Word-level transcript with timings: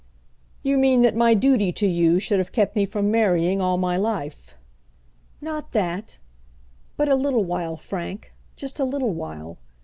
"You 0.63 0.79
mean 0.79 1.03
that 1.03 1.15
my 1.15 1.35
duty 1.35 1.71
to 1.73 1.85
you 1.85 2.19
should 2.19 2.39
have 2.39 2.51
kept 2.51 2.75
me 2.75 2.87
from 2.87 3.11
marrying 3.11 3.61
all 3.61 3.77
my 3.77 3.97
life." 3.97 4.55
"Not 5.39 5.73
that; 5.73 6.17
but 6.97 7.07
a 7.07 7.13
little 7.13 7.43
while, 7.43 7.77
Frank; 7.77 8.33
just 8.55 8.79
a 8.79 8.83
little 8.83 9.13
while. 9.13 9.59